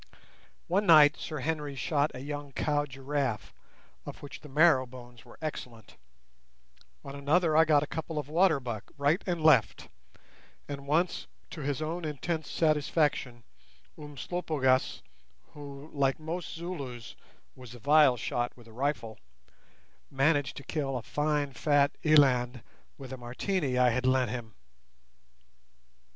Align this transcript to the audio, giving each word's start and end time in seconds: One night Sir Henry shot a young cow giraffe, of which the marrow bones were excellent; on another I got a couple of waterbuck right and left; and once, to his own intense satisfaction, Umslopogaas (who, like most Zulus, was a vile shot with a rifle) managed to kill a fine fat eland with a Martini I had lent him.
One 0.67 0.87
night 0.87 1.15
Sir 1.15 1.41
Henry 1.41 1.75
shot 1.75 2.09
a 2.15 2.21
young 2.21 2.53
cow 2.53 2.87
giraffe, 2.87 3.53
of 4.03 4.23
which 4.23 4.41
the 4.41 4.49
marrow 4.49 4.87
bones 4.87 5.23
were 5.25 5.37
excellent; 5.43 5.95
on 7.05 7.13
another 7.13 7.55
I 7.55 7.65
got 7.65 7.83
a 7.83 7.93
couple 7.93 8.17
of 8.17 8.27
waterbuck 8.27 8.91
right 8.97 9.21
and 9.27 9.43
left; 9.43 9.89
and 10.67 10.87
once, 10.87 11.27
to 11.51 11.61
his 11.61 11.83
own 11.83 12.03
intense 12.03 12.49
satisfaction, 12.49 13.43
Umslopogaas 13.95 15.03
(who, 15.53 15.91
like 15.93 16.19
most 16.19 16.51
Zulus, 16.55 17.15
was 17.55 17.75
a 17.75 17.79
vile 17.79 18.17
shot 18.17 18.57
with 18.57 18.65
a 18.67 18.73
rifle) 18.73 19.19
managed 20.09 20.57
to 20.57 20.63
kill 20.63 20.97
a 20.97 21.03
fine 21.03 21.53
fat 21.53 21.91
eland 22.03 22.63
with 22.97 23.13
a 23.13 23.17
Martini 23.17 23.77
I 23.77 23.89
had 23.91 24.07
lent 24.07 24.31
him. 24.31 24.55